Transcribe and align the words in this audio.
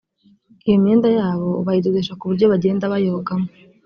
Iyo 0.65 0.75
myenda 0.83 1.07
yabo 1.17 1.49
bayidodesha 1.65 2.13
ku 2.19 2.23
buryo 2.29 2.45
bagenda 2.53 2.91
bayogamo 2.93 3.47